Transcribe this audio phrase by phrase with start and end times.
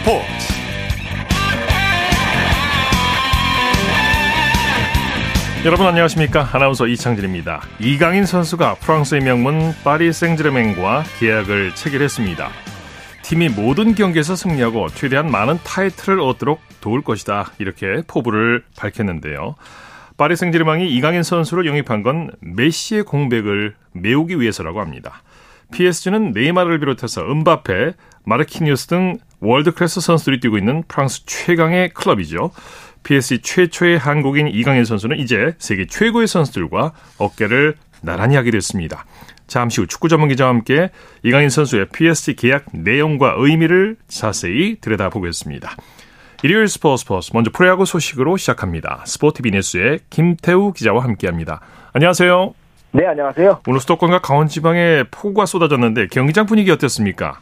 [0.00, 0.24] 스포츠.
[5.64, 6.48] 여러분 안녕하십니까?
[6.52, 7.60] 아나운서 이창진입니다.
[7.80, 12.48] 이강인 선수가 프랑스의 명문 파리 생제르맹과 계약을 체결했습니다.
[13.22, 17.52] 팀이 모든 경기에서 승리하고 최대한 많은 타이틀을 얻도록 도울 것이다.
[17.58, 19.56] 이렇게 포부를 밝혔는데요.
[20.16, 25.22] 파리 생제르맹이 이강인 선수를 영입한 건 메시의 공백을 메우기 위해서라고 합니다
[25.72, 27.92] PSG는 네이마르를 비롯해서 음바페,
[28.24, 32.50] 마르키니우스 등 월드 클래스 선수들이 뛰고 있는 프랑스 최강의 클럽이죠.
[33.02, 39.06] PSG 최초의 한국인 이강인 선수는 이제 세계 최고의 선수들과 어깨를 나란히 하게 됐습니다.
[39.46, 40.90] 잠시 후 축구 전문 기자와 함께
[41.22, 45.76] 이강인 선수의 PSG 계약 내용과 의미를 자세히 들여다보겠습니다.
[46.42, 49.02] 일요일 스포츠 스포츠 먼저 프로야구 소식으로 시작합니다.
[49.06, 51.60] 스포티비 뉴스의 김태우 기자와 함께합니다.
[51.92, 52.59] 안녕하세요.
[52.92, 53.60] 네, 안녕하세요.
[53.68, 57.38] 오늘 수도권과 강원 지방에 폭우가 쏟아졌는데 경기장 분위기 어땠습니까?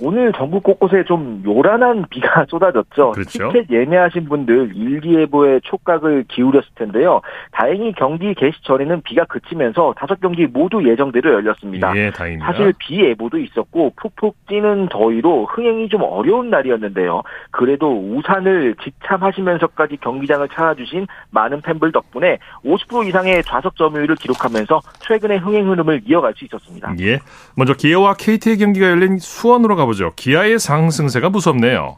[0.00, 3.12] 오늘 전국 곳곳에 좀 요란한 비가 쏟아졌죠.
[3.12, 3.50] 그렇죠.
[3.52, 7.20] 티켓 예매하신 분들 일기예보에 촉각을 기울였을 텐데요.
[7.50, 11.96] 다행히 경기 개시 전에는 비가 그치면서 다섯 경기 모두 예정대로 열렸습니다.
[11.96, 12.46] 예, 다행입니다.
[12.46, 17.22] 사실 비 예보도 있었고 푹푹 찌는 더위로 흥행이 좀 어려운 날이었는데요.
[17.50, 25.68] 그래도 우산을 지참하시면서까지 경기장을 찾아주신 많은 팬들 덕분에 50% 이상의 좌석 점유율을 기록하면서 최근의 흥행
[25.68, 26.94] 흐름을 이어갈 수 있었습니다.
[27.00, 27.18] 예.
[27.56, 30.12] 먼저 기아와 KT의 경기가 열린 수원으로 가 보죠.
[30.16, 31.96] 기아의 상승세가 무섭네요.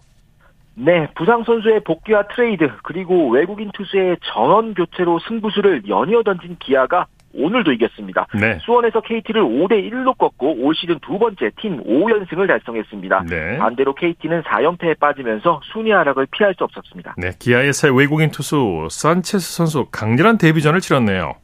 [0.74, 7.72] 네, 부상 선수의 복귀와 트레이드 그리고 외국인 투수의 전원 교체로 승부수를 연이어 던진 기아가 오늘도
[7.72, 8.26] 이겼습니다.
[8.34, 8.58] 네.
[8.62, 13.24] 수원에서 KT를 5대 1로 꺾고 올 시즌 두 번째 팀 5연승을 달성했습니다.
[13.28, 13.58] 네.
[13.58, 17.14] 반대로 KT는 4연패에 빠지면서 순위 하락을 피할 수 없었습니다.
[17.18, 21.34] 네, 기아의 새 외국인 투수 산체스 선수 강렬한 데뷔전을 치렀네요.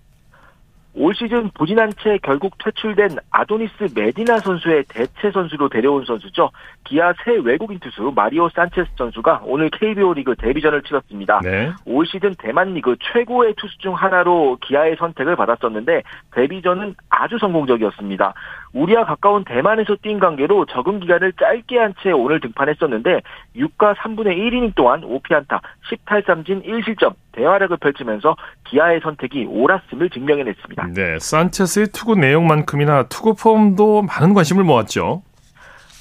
[0.98, 6.50] 올 시즌 부진한 채 결국 퇴출된 아도니스 메디나 선수의 대체 선수로 데려온 선수죠.
[6.84, 11.40] 기아 새 외국인 투수 마리오 산체스 선수가 오늘 KBO 리그 데뷔전을 치렀습니다.
[11.42, 11.70] 네.
[11.84, 16.02] 올 시즌 대만 리그 최고의 투수 중 하나로 기아의 선택을 받았었는데
[16.32, 18.32] 데뷔전은 아주 성공적이었습니다.
[18.72, 23.22] 우리와 가까운 대만에서 뛴 관계로 적응 기간을 짧게 한 채 오늘 등판했었는데
[23.56, 25.60] 6과 3분의 1이닝 동안 5피안타,
[25.90, 30.88] 10탈삼진 1실점 대활약을 펼치면서 기아의 선택이 옳았음을 증명해냈습니다.
[30.94, 35.22] 네, 산체스의 투구 내용만큼이나 투구 폼도 많은 관심을 모았죠.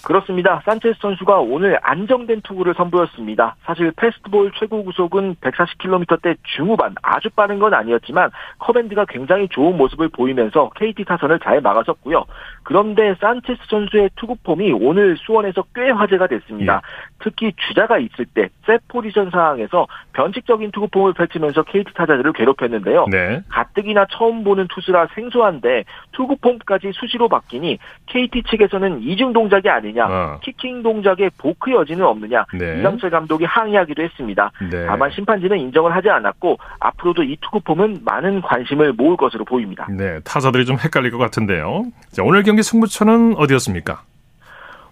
[0.04, 0.62] 그렇습니다.
[0.66, 3.56] 산체스 선수가 오늘 안정된 투구를 선보였습니다.
[3.64, 10.70] 사실 패스트볼 최고 구속은 140km대 중후반 아주 빠른 건 아니었지만 커밴드가 굉장히 좋은 모습을 보이면서
[10.76, 12.24] KT 타선을 잘 막아섰고요.
[12.66, 16.76] 그런데 산체스 선수의 투구 폼이 오늘 수원에서 꽤 화제가 됐습니다.
[16.76, 16.80] 예.
[17.20, 23.06] 특히 주자가 있을 때 셋 포지션 상황에서 변칙적인 투구 폼을 펼치면서 KT 타자들을 괴롭혔는데요.
[23.10, 23.42] 네.
[23.50, 27.78] 가뜩이나 처음 보는 투수라 생소한데 투구 폼까지 수시로 바뀌니
[28.08, 30.40] KT 측에서는 이중 동작이 아니냐, 어.
[30.42, 32.80] 키킹 동작에 보크 여지는 없느냐 네.
[32.80, 34.52] 이강철 감독이 항의하기도 했습니다.
[34.72, 34.86] 네.
[34.86, 39.88] 다만 심판진은 인정을 하지 않았고 앞으로도 이 투구 폼은 많은 관심을 모을 것으로 보입니다.
[39.90, 41.84] 네, 타자들이 좀 헷갈릴 것 같은데요.
[42.12, 44.04] 자, 오늘 경기 승부처는 어디였습니까?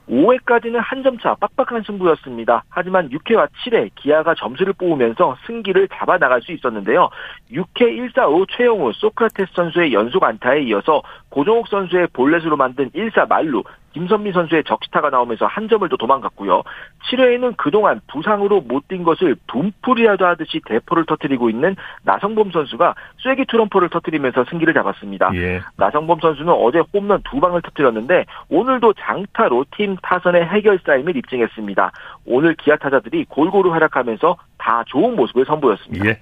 [0.09, 2.63] 5회까지는 한 점차 빡빡한 승부였습니다.
[2.69, 7.09] 하지만 6회와 7회 기아가 점수를 뽑으면서 승기를 잡아 나갈 수 있었는데요.
[7.51, 13.63] 6회 1사 후 최영우 소크라테스 선수의 연속 안타에 이어서 고종욱 선수의 볼넷으로 만든 1사 말루
[13.93, 16.63] 김선미 선수의 적시타가 나오면서 한 점을 더 도망갔고요.
[17.11, 23.89] 7회에는 그동안 부상으로 못 뛴 것을 분풀이라도 하듯이 대포를 터뜨리고 있는 나성범 선수가 쐐기 투런포를
[23.89, 25.31] 터뜨리면서 승기를 잡았습니다.
[25.35, 25.61] 예.
[25.77, 31.91] 나성범 선수는 어제 홈런 두 방을 터뜨렸는데 오늘도 장타로 팀 타선의 해결사임을 입증했습니다.
[32.25, 36.05] 오늘 기아 타자들이 골고루 활약하면서 다 좋은 모습을 선보였습니다.
[36.05, 36.19] 예.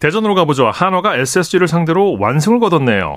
[0.00, 0.70] 대전으로 가보죠.
[0.72, 3.16] 한화가 SSG를 상대로 완승을 거뒀네요.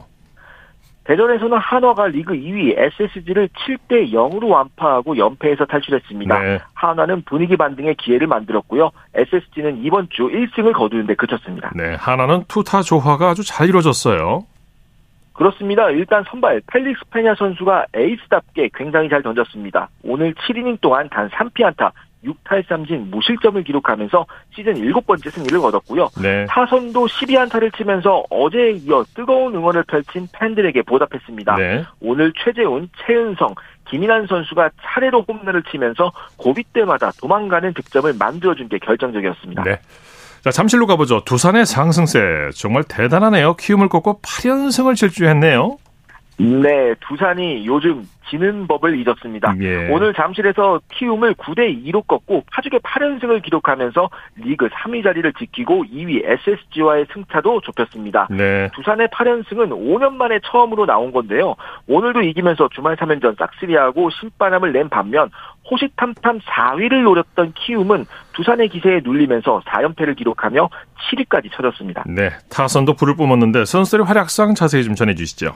[1.09, 6.39] 대전에서는 한화가 리그 2위 SSG를 7대 0으로 완파하고 연패에서 탈출했습니다.
[6.39, 6.59] 네.
[6.75, 8.91] 한화는 분위기 반등의 기회를 만들었고요.
[9.15, 11.71] SSG는 이번 주 1승을 거두는데 그쳤습니다.
[11.73, 14.45] 네, 하나는 투타 조화가 아주 잘 이루어졌어요.
[15.33, 15.89] 그렇습니다.
[15.89, 19.89] 일단 선발 펠릭스 페냐 선수가 에이스답게 굉장히 잘 던졌습니다.
[20.03, 21.91] 오늘 7이닝 동안 단 3피안타
[22.25, 24.25] 6탈삼진 무실점을 기록하면서
[24.55, 26.09] 시즌 7번째 승리를 거뒀고요.
[26.21, 26.45] 네.
[26.47, 31.55] 타선도 12안타를 치면서 어제에 이어 뜨거운 응원을 펼친 팬들에게 보답했습니다.
[31.55, 31.85] 네.
[32.01, 33.55] 오늘 최재훈, 최은성,
[33.89, 39.63] 김인환 선수가 차례로 홈런을 치면서 고비 때마다 도망가는 득점을 만들어준 게 결정적이었습니다.
[39.63, 39.79] 네.
[40.41, 41.21] 자, 잠실로 가보죠.
[41.25, 42.49] 두산의 상승세.
[42.55, 43.55] 정말 대단하네요.
[43.55, 45.77] 키움을 꺾고 8연승을 질주했네요.
[46.39, 49.55] 네, 두산이 요즘 지는 법을 잊었습니다.
[49.59, 49.89] 예.
[49.89, 57.07] 오늘 잠실에서 키움을 9대 2로 꺾고 파죽의 8연승을 기록하면서 리그 3위 자리를 지키고 2위 SSG와의
[57.13, 58.27] 승차도 좁혔습니다.
[58.29, 58.69] 네.
[58.73, 61.55] 두산의 8연승은 5년 만에 처음으로 나온 건데요.
[61.87, 65.29] 오늘도 이기면서 주말 3연전 싹쓸이하고 신바람을 낸 반면
[65.69, 70.69] 호시탐탐 4위를 노렸던 키움은 두산의 기세에 눌리면서 4연패를 기록하며
[71.11, 72.05] 7위까지 쳐졌습니다.
[72.07, 75.55] 네, 타선도 불을 뿜었는데 선수들의 활약상 자세히 좀 전해주시죠.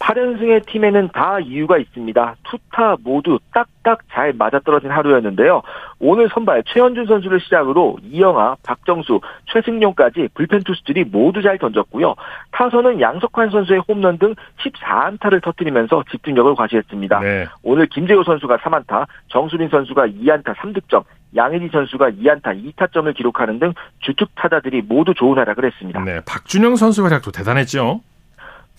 [0.00, 2.36] 8연승의 팀에는 다 이유가 있습니다.
[2.42, 5.62] 투타 모두 딱딱 잘 맞아떨어진 하루였는데요.
[6.00, 9.20] 오늘 선발 최현준 선수를 시작으로 이영하, 박정수,
[9.52, 12.14] 최승용까지 불펜 투수들이 모두 잘 던졌고요.
[12.52, 17.20] 타선은 양석환 선수의 홈런 등 14안타를 터뜨리면서 집중력을 과시했습니다.
[17.20, 17.46] 네.
[17.62, 21.04] 오늘 김재호 선수가 3안타, 정수린 선수가 2안타 3득점,
[21.36, 26.02] 양혜지 선수가 2안타 2타점을 기록하는 등 주축 타자들이 모두 좋은 활약을 했습니다.
[26.04, 28.00] 네, 박준영 선수 활약도 대단했죠.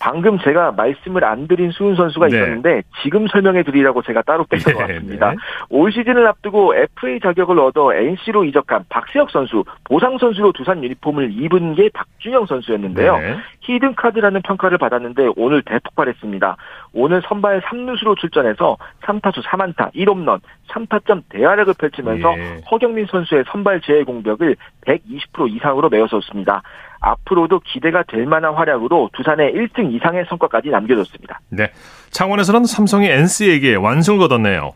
[0.02, 2.36] 방금 제가 말씀을 안 드린 수훈 선수가 네.
[2.36, 5.30] 있었는데 지금 설명해 드리라고 제가 따로 뺀것 네, 같습니다.
[5.30, 5.38] 네.
[5.70, 11.76] 올 시즌을 앞두고 FA 자격을 얻어 NC로 이적한 박세혁 선수, 보상 선수로 두산 유니폼을 입은
[11.76, 13.18] 게 박준영 선수였는데요.
[13.20, 13.38] 네.
[13.60, 16.58] 히든 카드라는 평가를 받았는데 오늘 대폭발했습니다.
[16.94, 20.40] 오늘 선발 3루수로 출전해서 3타수 3안타 1홈런
[20.70, 22.62] 3타점 대활약을 펼치면서 예.
[22.72, 24.56] 허경민 선수의 선발 제외 공격을
[24.88, 26.64] 120% 이상으로 메워섰습니다.
[27.02, 31.42] 앞으로도 기대가 될 만한 활약으로 두산의 1등 이상의 성과까지 남겨줬습니다.
[31.50, 31.72] 네.
[32.12, 34.74] 창원에서는 삼성이 NC에게 완승을 거뒀네요.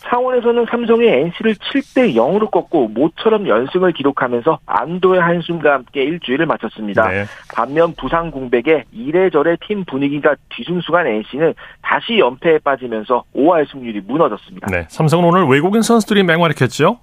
[0.00, 7.08] 창원에서는 삼성이 NC를 7대 0으로 꺾고 모처럼 연승을 기록하면서 안도의 한숨과 함께 일주일을 마쳤습니다.
[7.08, 7.24] 네.
[7.54, 14.68] 반면 부상 공백에 이래저래 팀 분위기가 뒤숭숭한 NC는 다시 연패에 빠지면서 5할 승률이 무너졌습니다.
[14.70, 14.86] 네.
[14.88, 16.98] 삼성은 오늘 외국인 선수들이 맹활약했죠?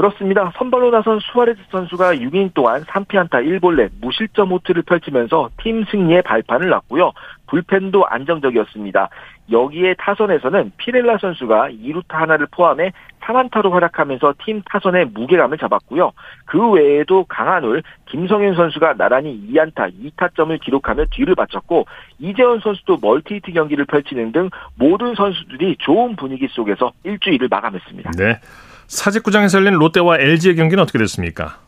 [0.00, 0.50] 그렇습니다.
[0.56, 7.12] 선발로 나선 수아레스 선수가 6인 동안 3피안타 1볼넷 무실점 호투를 펼치면서 팀 승리의 발판을 놨고요.
[7.48, 9.10] 불펜도 안정적이었습니다.
[9.50, 16.12] 여기에 타선에서는 피렐라 선수가 2루타 하나를 포함해 3안타로 활약하면서 팀 타선의 무게감을 잡았고요.
[16.46, 21.84] 그 외에도 강한울, 김성현 선수가 나란히 2안타 2타점을 기록하며 뒤를 바쳤고
[22.18, 28.12] 이재원 선수도 멀티히트 경기를 펼치는 등 모든 선수들이 좋은 분위기 속에서 일주일을 마감했습니다.
[28.16, 28.40] 네.
[28.90, 31.58] 사직구장에서 열린 롯데와 LG의 경기는 어떻게 됐습니까?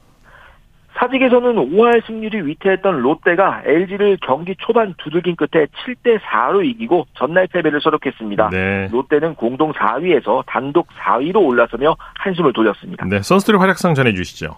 [0.99, 7.81] 사직에서는 5할 승률이 위태했던 롯데가 LG를 경기 초반 두들긴 끝에 7대 4로 이기고 전날 패배를
[7.81, 8.51] 서력했습니다.
[8.51, 8.89] 네.
[8.93, 13.07] 롯데는 공동 4위에서 단독 4위로 올라서며 한숨을 돌렸습니다.
[13.07, 14.57] 네, 선수들의 활약상 전해 주시죠.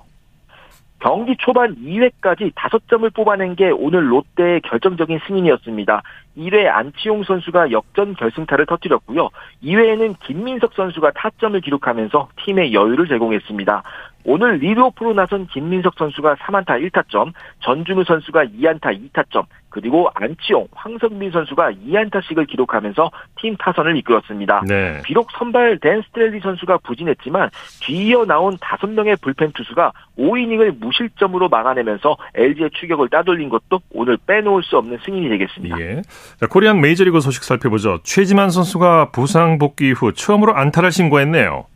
[1.05, 6.03] 경기 초반 2회까지 5점을 뽑아낸 게 오늘 롯데의 결정적인 승인이었습니다.
[6.39, 9.29] 1회 안치용 선수가 역전 결승타를 터뜨렸고요.
[9.63, 13.83] 2회에는 김민석 선수가 타점을 기록하면서 팀의 여유를 제공했습니다.
[14.25, 19.45] 오늘 리드오프로 나선 김민석 선수가 3안타 1타점, 전준우 선수가 2안타 2타점,
[19.75, 23.11] 그리고 안치용, 황성민 선수가 2안타씩을 기록하면서
[23.41, 24.63] 팀 타선을 이끌었습니다.
[24.69, 25.01] 네.
[25.05, 27.51] 비록 선발 댄 스트렐리 선수가 부진했지만
[27.83, 34.79] 뒤이어 나온 5명의 불펜 투수가 5이닝을 무실점으로 막아내면서 LG의 추격을 따돌린 것도 오늘 빼놓을 수
[34.79, 35.81] 없는 승인이 되겠습니다.
[35.81, 36.03] 예.
[36.39, 37.99] 자, 코리안 메이저리그 소식 살펴보죠.
[38.05, 41.67] 최지만 선수가 부상 복귀 후 처음으로 안타를 신고했네요.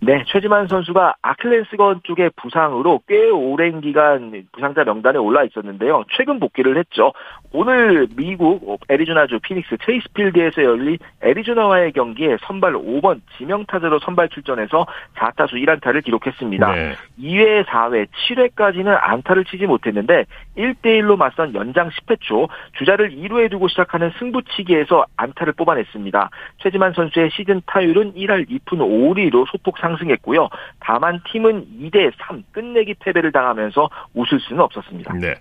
[0.00, 6.04] 네, 최지만 선수가 아킬레스건 쪽의 부상으로 꽤 오랜 기간 부상자 명단에 올라 있었는데요.
[6.10, 7.12] 최근 복귀를 했죠.
[7.52, 16.04] 오늘 미국 애리조나주 피닉스 체이스필드에서 열린 애리조나와의 경기에 선발 5번 지명타자로 선발 출전해서 4타수 1안타를
[16.04, 16.72] 기록했습니다.
[16.74, 16.92] 네.
[17.18, 20.26] 2회, 4회, 7회까지는 안타를 치지 못했는데
[20.58, 22.48] 1대1로 맞선 연장 10회 초
[22.78, 26.30] 주자를 2루에 두고 시작하는 승부치기에서 안타를 뽑아냈습니다.
[26.58, 30.48] 최지만 선수의 시즌 타율은 1할 2푼 5리로 소폭 상승했고요.
[30.80, 35.14] 다만 팀은 2대 3 끝내기 패배를 당하면서 웃을 수는 없었습니다.
[35.14, 35.34] 네.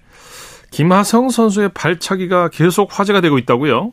[0.72, 3.92] 김하성 선수의 발차기가 계속 화제가 되고 있다고요?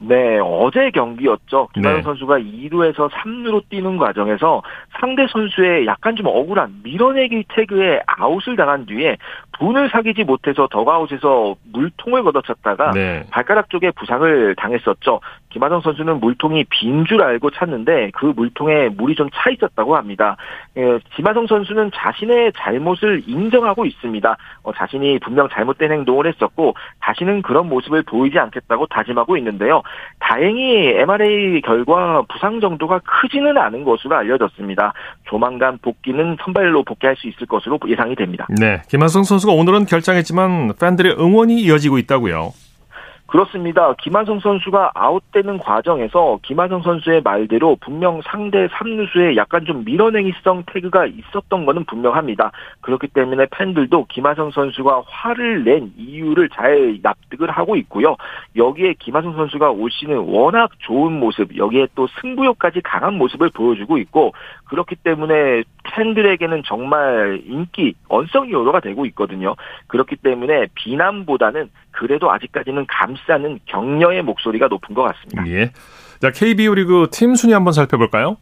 [0.00, 1.68] 네, 어제 경기였죠.
[1.72, 2.02] 김하성 네.
[2.02, 4.62] 선수가 2루에서 3루로 뛰는 과정에서
[5.00, 9.16] 상대 선수의 약간 좀 억울한 밀어내기 태그에 아웃을 당한 뒤에
[9.58, 13.24] 분을 사귀지 못해서 더가웃에서 물통을 걷어찼다가 네.
[13.30, 15.20] 발가락 쪽에 부상을 당했었죠.
[15.54, 20.36] 김하성 선수는 물통이 빈 줄 알고 찾는데 그 물통에 물이 좀 차 있었다고 합니다.
[20.76, 24.36] 예, 김하성 선수는 자신의 잘못을 인정하고 있습니다.
[24.62, 29.82] 어, 자신이 분명 잘못된 행동을 했었고 다시는 그런 모습을 보이지 않겠다고 다짐하고 있는데요.
[30.20, 34.92] 다행히 MRA 결과 부상 정도가 크지는 않은 것으로 알려졌습니다.
[35.24, 38.46] 조만간 복귀는 선발로 복귀할 수 있을 것으로 예상이 됩니다.
[38.60, 42.50] 네, 김하성 선수가 오늘은 결장했지만 팬들의 응원이 이어지고 있다고요.
[43.34, 43.94] 그렇습니다.
[43.94, 51.66] 김하성 선수가 아웃되는 과정에서 김하성 선수의 말대로 분명 상대 3루수에 약간 좀 밀어내기성 태그가 있었던
[51.66, 52.52] 것은 분명합니다.
[52.80, 58.14] 그렇기 때문에 팬들도 김하성 선수가 화를 낸 이유를 잘 납득을 하고 있고요.
[58.54, 64.32] 여기에 김하성 선수가 올 시즌 워낙 좋은 모습, 여기에 또 승부욕까지 강한 모습을 보여주고 있고
[64.66, 69.56] 그렇기 때문에 팬들에게는 정말 인기, 언성 요로가 되고 있거든요.
[69.88, 75.46] 그렇기 때문에 비난보다는 그래도 아직까지는 감 싸는 격려의 목소리가 높은 것 같습니다.
[75.48, 75.72] 예.
[76.20, 78.36] 자, KBO 리그 팀 순위 한번 살펴볼까요?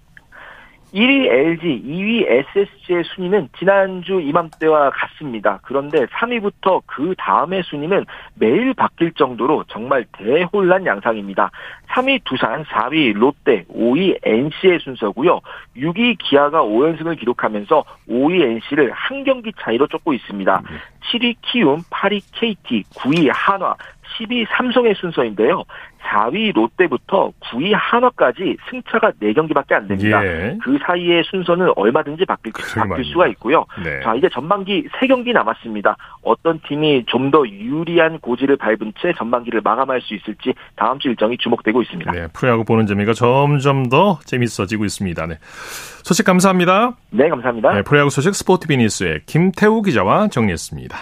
[0.94, 5.58] 1위 LG, 2위 SSG의 순위는 지난주 이맘때와 같습니다.
[5.62, 11.50] 그런데 3위부터 그 다음의 순위는 매일 바뀔 정도로 정말 대혼란 양상입니다.
[11.88, 15.40] 3위 두산, 4위 롯데, 5위 NC의 순서고요.
[15.78, 20.62] 6위 기아가 5연승을 기록하면서 5위 NC를 한 경기 차이로 쫓고 있습니다.
[21.10, 23.74] 7위 키움, 8위 KT, 9위 한화,
[24.18, 25.64] 10위 삼성의 순서인데요.
[26.02, 30.24] 4위 롯데부터 9위 한화까지 승차가 4경기밖에 안 됩니다.
[30.24, 30.58] 예.
[30.62, 33.64] 그 사이의 순서는 얼마든지 바뀔, 바뀔 수가 있고요.
[33.82, 34.00] 네.
[34.02, 35.96] 자, 이제 전반기 3경기 남았습니다.
[36.22, 41.38] 어떤 팀이 좀 더 유리한 고지를 밟은 채 전반기를 마감할 수 있을지 다음 주 일정이
[41.38, 42.12] 주목되고 있습니다.
[42.12, 45.26] 네, 프로야구 보는 재미가 점점 더 재밌어지고 있습니다.
[45.26, 45.38] 네.
[45.40, 46.96] 소식 감사합니다.
[47.10, 47.72] 네, 감사합니다.
[47.74, 50.96] 네, 프로야구 소식 스포티비 뉴스의 김태우 기자와 정리했습니다.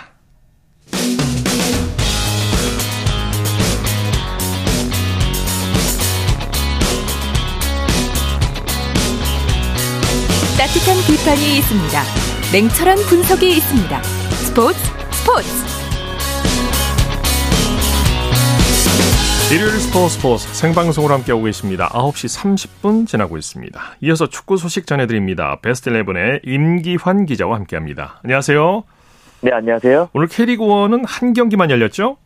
[10.60, 11.96] 따뜻한 비판이 있습니다.
[12.52, 13.96] 냉철한 분석이 있습니다.
[14.44, 14.76] 스포츠
[15.08, 15.48] 스포츠
[19.54, 21.88] 일요일 스포츠 스포츠 생방송으로 함께하고 계십니다.
[21.88, 22.28] 9시
[22.82, 23.80] 30분 지나고 있습니다.
[24.02, 25.56] 이어서 축구 소식 전해드립니다.
[25.62, 28.20] 베스트 11의 임기환 기자와 함께합니다.
[28.22, 28.84] 안녕하세요.
[29.40, 30.10] 네, 안녕하세요.
[30.12, 32.18] 오늘 K리그1은 한 경기만 열렸죠?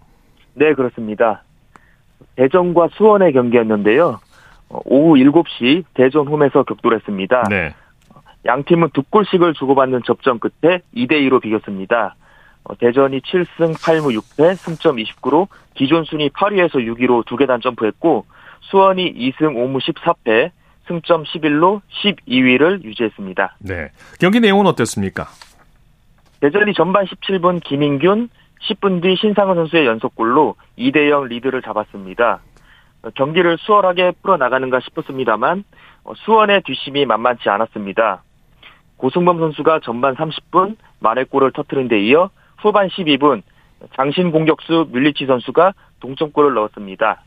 [0.55, 1.45] 네, 그렇습니다.
[2.35, 4.19] 대전과 수원의 경기였는데요.
[4.71, 7.45] 어, 오후 7시 대전 홈에서 격돌했습니다.
[7.49, 7.75] 네.
[8.47, 12.15] 양 팀은 두 골씩을 주고받는 접전 끝에 2대2로 비겼습니다.
[12.65, 18.27] 어, 대전이 7승 8무 6패 승점 29로 기존 순위 8위에서 6위로 두 계단 점프했고
[18.61, 20.51] 수원이 2승 5무 14패
[20.87, 23.57] 승점 11로 12위를 유지했습니다.
[23.61, 23.91] 네.
[24.21, 25.27] 경기 내용은 어땠습니까?
[26.41, 28.29] 대전이 전반 17분 김인균,
[28.69, 32.41] 10분 뒤 신상훈 선수의 연속골로 2대 0 리드를 잡았습니다.
[33.03, 35.65] 어, 경기를 수월하게 풀어나가는가 싶었습니다만
[36.05, 38.23] 어, 수원의 뒷심이 만만치 않았습니다.
[38.97, 43.43] 고승범 선수가 전반 30분 만회골을 터트린 데 이어 후반 12분
[43.95, 47.23] 장신 공격수 뮬리치 선수가 동점골을 넣었습니다.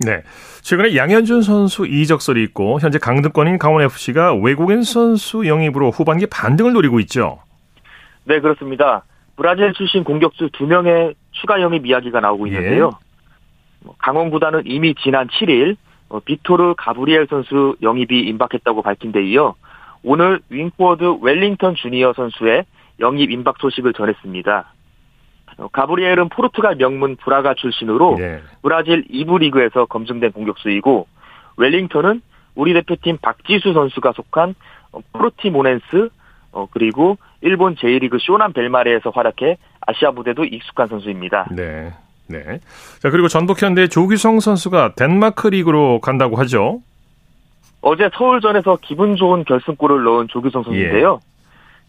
[0.00, 0.22] 네.
[0.62, 7.40] 최근에 양현준 선수 이적설이 있고 현재 강등권인 강원FC가 외국인 선수 영입으로 후반기 반등을 노리고 있죠.
[8.24, 9.04] 네, 그렇습니다.
[9.36, 12.92] 브라질 출신 공격수 2명의 추가 영입 이야기가 나오고 있는데요.
[13.80, 15.76] 뭐 강원 구단은 이미 지난 7일
[16.08, 19.54] 어, 비토르 가브리엘 선수 영입이 임박했다고 밝힌 데 이어
[20.02, 22.64] 오늘 윙포워드 웰링턴 주니어 선수의
[23.00, 24.72] 영입 임박 소식을 전했습니다.
[25.58, 28.40] 어, 가브리엘은 포르투갈 명문 브라가 출신으로 네.
[28.62, 31.06] 브라질 2부 리그에서 검증된 공격수이고
[31.56, 32.22] 웰링턴은
[32.54, 34.54] 우리 대표팀 박지수 선수가 속한
[34.92, 36.08] 어, 포르티모넨스
[36.52, 41.48] 어, 그리고 일본 J1리그 쇼난 벨마레에서 활약해 아시아 무대도 익숙한 선수입니다.
[41.52, 41.92] 네.
[42.26, 42.60] 네.
[43.00, 46.80] 자, 그리고 전북 현대 조규성 선수가 덴마크 리그로 간다고 하죠.
[47.82, 51.20] 어제 서울전에서 기분 좋은 결승골을 넣은 조규성 선수인데요.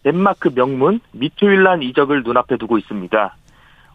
[0.03, 3.35] 덴마크 명문 미트윌란 이적을 눈앞에 두고 있습니다.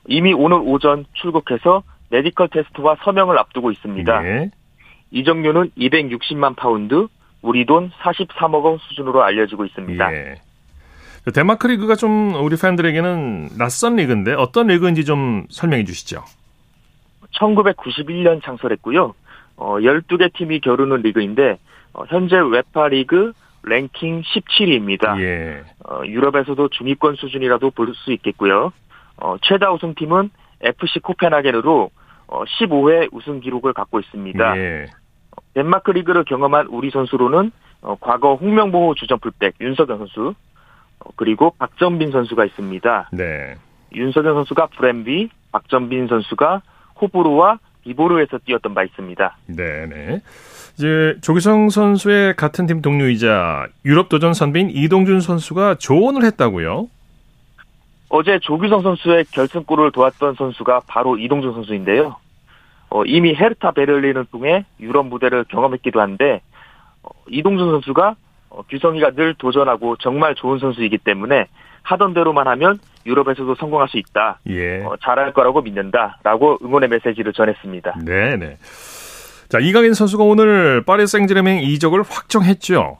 [0.08, 4.20] 이미 오늘 오전 출국해서 메디컬 테스트와 서명을 앞두고 있습니다.
[4.20, 4.50] 네.
[5.10, 7.08] 이적료는 260만 파운드,
[7.42, 10.12] 우리 돈 43억 원 수준으로 알려지고 있습니다.
[10.12, 10.34] 예.
[11.34, 16.22] 덴마크 리그가 좀 우리 팬들에게는 낯선 리그인데 어떤 리그인지 좀 설명해 주시죠.
[17.34, 19.14] 1991년 창설했고요.
[19.56, 21.58] 어, 12개 팀이 겨루는 리그인데
[21.92, 23.32] 어, 현재 UEFA 리그
[23.62, 25.20] 랭킹 17위입니다.
[25.20, 25.64] 예.
[25.88, 28.72] 어, 유럽에서도 중위권 수준이라도 볼 수 있겠고요.
[29.16, 31.90] 어, 최다 우승팀은 FC 코펜하겐으로
[32.28, 34.58] 어, 15회 우승 기록을 갖고 있습니다.
[34.58, 34.86] 예.
[35.54, 37.50] 덴마크 리그를 경험한 우리 선수로는
[37.82, 40.34] 어, 과거 홍명보 주전 풀백 윤석현 선수
[41.00, 43.10] 어, 그리고 박정빈 선수가 있습니다.
[43.12, 43.54] 네.
[43.94, 46.62] 윤석현 선수가 브렘비, 박정빈 선수가
[47.00, 49.36] 호브로와 비보르에서 뛰었던 바 있습니다.
[49.46, 50.20] 네, 네.
[50.74, 56.88] 이제 조기성 선수의 같은 팀 동료이자 유럽 도전 선배인 이동준 선수가 조언을 했다고요?
[58.08, 62.16] 어제 조규성 선수의 결승골을 도왔던 선수가 바로 이동준 선수인데요.
[62.90, 66.40] 어, 이미 헤르타 베를린을 통해 유럽 무대를 경험했기도 한데
[67.02, 68.16] 어, 이동준 선수가
[68.56, 71.46] 어, 규성이가 늘 도전하고 정말 좋은 선수이기 때문에
[71.82, 74.40] 하던 대로만 하면 유럽에서도 성공할 수 있다.
[74.48, 74.82] 예.
[74.82, 77.98] 어, 잘할 거라고 믿는다라고 응원의 메시지를 전했습니다.
[78.04, 78.56] 네, 네.
[79.48, 82.98] 자, 이강인 선수가 오늘 파리 생제르맹 이적을 확정했죠.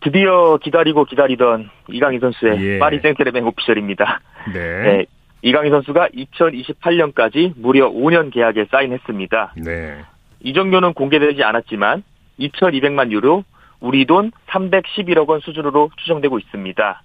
[0.00, 2.78] 드디어 기다리고 기다리던 이강인 선수의 예.
[2.78, 4.20] 파리 생제르맹 오피셜입니다.
[4.54, 4.82] 네.
[4.82, 5.06] 네,
[5.42, 9.54] 이강인 선수가 2028년까지 무려 5년 계약에 사인했습니다.
[9.64, 10.04] 네.
[10.40, 12.04] 이적료는 공개되지 않았지만
[12.38, 13.44] 2,200만 유로,
[13.80, 17.02] 우리 돈 311억 원 수준으로 추정되고 있습니다.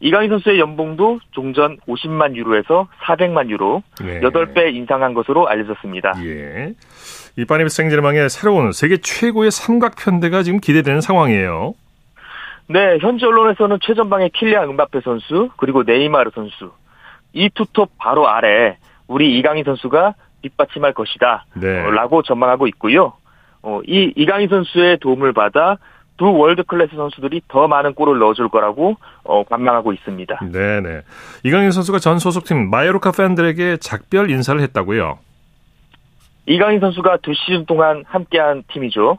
[0.00, 4.20] 이강인 선수의 연봉도 종전 50만 유로에서 400만 유로, 네.
[4.20, 6.14] 8배 인상한 것으로 알려졌습니다.
[6.24, 6.74] 예.
[7.36, 11.74] 이 파리 생제르맹의 새로운 세계 최고의 삼각 편대가 지금 기대되는 상황이에요.
[12.66, 16.72] 네, 현지 언론에서는 최전방의 킬리안 음바페 선수, 그리고 네이마르 선수,
[17.32, 21.46] 이 투톱 바로 아래 우리 이강인 선수가 뒷받침할 것이다.
[21.54, 21.84] 네.
[21.84, 23.12] 어, 라고 전망하고 있고요.
[23.62, 25.78] 어, 이 이강인 선수의 도움을 받아
[26.16, 30.40] 두 월드 클래스 선수들이 더 많은 골을 넣어줄 거라고 어, 관망하고 있습니다.
[30.52, 31.02] 네네.
[31.42, 35.18] 이강인 선수가 전 소속팀 마요르카 팬들에게 작별 인사를 했다고요.
[36.46, 39.18] 이강인 선수가 두 시즌 동안 함께한 팀이죠.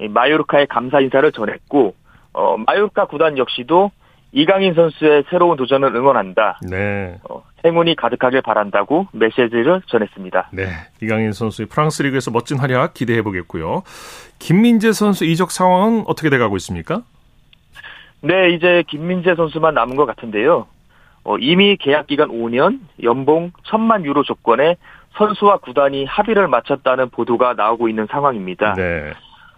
[0.00, 1.94] 이 마요르카에 감사 인사를 전했고
[2.32, 3.90] 어, 마요르카 구단 역시도
[4.32, 6.60] 이강인 선수의 새로운 도전을 응원한다.
[6.68, 7.18] 네.
[7.28, 10.48] 어, 행운이 가득하길 바란다고 메시지를 전했습니다.
[10.52, 10.68] 네.
[11.02, 13.82] 이강인 선수의 프랑스 리그에서 멋진 활약 기대해 보겠고요.
[14.38, 17.02] 김민재 선수 이적 상황은 어떻게 돼가고 있습니까?
[18.22, 20.66] 네, 이제 김민재 선수만 남은 것 같은데요.
[21.24, 24.76] 어, 이미 계약 기간 5년, 연봉 1천만 유로 조건에
[25.16, 28.74] 선수와 구단이 합의를 마쳤다는 보도가 나오고 있는 상황입니다.
[28.74, 29.12] 네.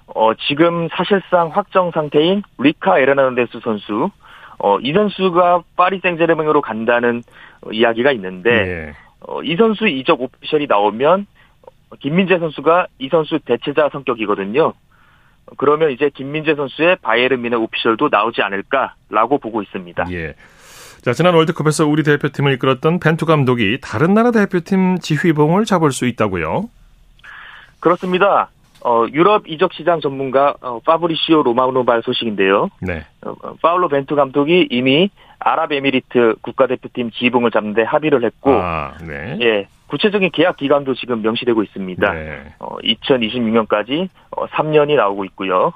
[0.08, 4.10] 어, 지금 사실상 확정 상태인 리카 에르나데스 선수,
[4.58, 7.22] 어, 이 선수가 파리 생제르맹으로 간다는
[7.62, 8.92] 어, 이야기가 있는데, 예.
[9.20, 11.26] 어, 이 선수 이적 오피셜이 나오면
[11.62, 14.66] 어, 김민재 선수가 이 선수 대체자 성격이거든요.
[14.66, 20.06] 어, 그러면 이제 김민재 선수의 바이에른 미네 오피셜도 나오지 않을까라고 보고 있습니다.
[20.12, 20.34] 예.
[21.02, 26.70] 자, 지난 월드컵에서 우리 대표팀을 이끌었던 벤투 감독이 다른 나라 대표팀 지휘봉을 잡을 수 있다고요?
[27.80, 28.48] 그렇습니다.
[28.84, 32.68] 어, 유럽 이적 시장 전문가 어, 파브리시오 로마노발 소식인데요.
[32.80, 33.04] 네.
[33.22, 39.38] 어, 파울로 벤투 감독이 이미 아랍에미리트 국가대표팀 지휘봉을 잡는데 합의를 했고, 아, 네.
[39.40, 42.12] 예, 구체적인 계약 기간도 지금 명시되고 있습니다.
[42.12, 42.54] 네.
[42.58, 45.72] 어, 2026년까지 어, 3년이 나오고 있고요.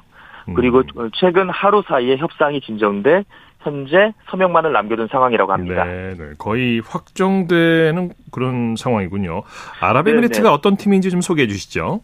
[0.55, 1.11] 그리고 음.
[1.15, 3.25] 최근 하루 사이에 협상이 진정돼
[3.61, 5.85] 현재 서명만을 남겨둔 상황이라고 합니다.
[5.85, 6.31] 네, 네.
[6.39, 9.43] 거의 확정되는 그런 상황이군요.
[9.81, 10.55] 아랍에미리트가 네, 네.
[10.55, 12.01] 어떤 팀인지 좀 소개해 주시죠.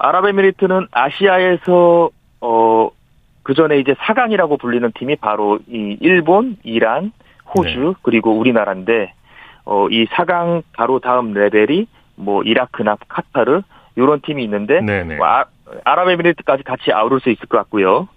[0.00, 2.10] 아랍에미리트는 아시아에서
[2.40, 2.90] 어,
[3.42, 7.12] 그 전에 이제 4강이라고 불리는 팀이 바로 이 일본, 이란,
[7.54, 7.92] 호주 네.
[8.02, 9.12] 그리고 우리나라인데
[9.64, 11.86] 어, 이 4강 바로 다음 레벨이
[12.16, 13.62] 뭐 이라크나 카타르
[13.96, 15.16] 이런 팀이 있는데 네네.
[15.16, 15.44] 뭐 아,
[15.84, 18.08] 아랍에미리트까지 같이 아우를 수 있을 것 같고요.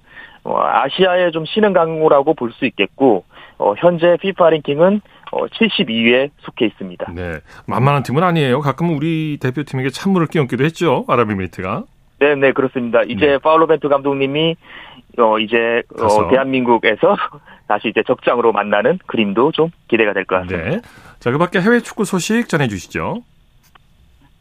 [0.44, 3.24] 어, 아시아의 좀 신흥 강호라고 볼 수 있겠고
[3.58, 5.02] 어, 현재 FIFA 랭킹은
[5.34, 7.12] 어, 72위에 속해 있습니다.
[7.16, 7.40] 네.
[7.66, 8.60] 만만한 팀은 아니에요.
[8.62, 11.06] 가끔 우리 대표팀에게 찬물을 끼얹기도 했죠.
[11.08, 11.84] 아랍에미리트가.
[12.20, 13.02] 네, 네, 그렇습니다.
[13.04, 13.38] 이제 네.
[13.40, 14.56] 파울로 벤투 감독님이
[15.18, 15.82] 어 이제.
[16.00, 17.16] 어 대한민국에서
[17.68, 20.70] 다시 이제 적장으로 만나는 그림도 좀 기대가 될 것 같습니다.
[20.70, 20.82] 네.
[21.20, 23.24] 자, 그 밖에 해외 축구 소식 전해 주시죠.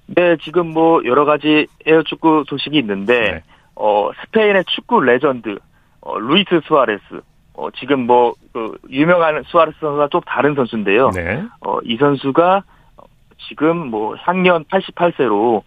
[0.06, 3.42] 네, 지금 뭐 여러 가지 해외 축구 소식이 있는데 네.
[3.76, 5.56] 어 스페인의 축구 레전드
[6.02, 7.02] 어 루이스 수아레스
[7.62, 11.10] 어 지금 뭐 그 유명한 수아레스 선수가 좀 다른 선수인데요.
[11.10, 11.42] 네.
[11.60, 12.62] 어 이 선수가
[13.48, 15.62] 지금 뭐 향년 88세로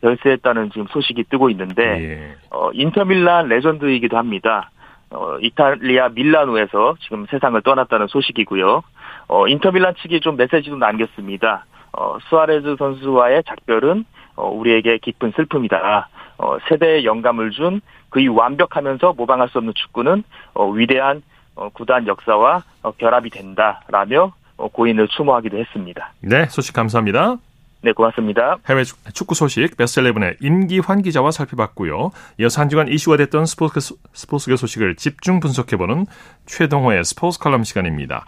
[0.00, 2.36] 별세했다는 지금 소식이 뜨고 있는데 예.
[2.50, 4.70] 어, 인터밀란 레전드이기도 합니다.
[5.10, 8.82] 어, 이탈리아 밀라노에서 지금 세상을 떠났다는 소식이고요.
[9.28, 11.66] 어, 인터밀란 측이 좀 메시지도 남겼습니다.
[11.92, 14.04] 어, 수아레즈 선수와의 작별은
[14.36, 16.08] 어, 우리에게 깊은 슬픔이다.
[16.38, 17.80] 어, 세대에 영감을 준
[18.10, 21.22] 그의 완벽하면서 모방할 수 없는 축구는 어, 위대한
[21.56, 26.12] 어, 구단 역사와 어, 결합이 된다라며 어, 고인을 추모하기도 했습니다.
[26.20, 27.36] 네, 소식 감사합니다.
[27.82, 28.56] 네, 고맙습니다.
[28.68, 32.12] 해외 축- 축구 소식 베스트11의 임기환 기자와 살펴봤고요.
[32.38, 36.06] 이어서 한 주간 이슈가 됐던 스포츠, 스포츠계 소식을 집중 분석해보는
[36.46, 38.24] 최동호의 스포츠 칼럼 시간입니다.